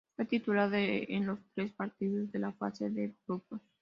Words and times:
Fue 0.15 0.25
titular 0.25 0.73
en 0.73 1.27
los 1.27 1.37
tres 1.53 1.73
partidos 1.73 2.31
de 2.31 2.39
la 2.39 2.51
fase 2.53 2.89
de 2.89 3.13
grupos. 3.27 3.61